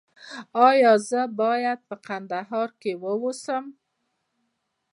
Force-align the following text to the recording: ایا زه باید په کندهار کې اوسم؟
ایا 0.67 0.93
زه 1.09 1.21
باید 1.39 1.79
په 1.87 1.95
کندهار 2.07 2.69
کې 2.81 2.91
اوسم؟ 3.05 3.65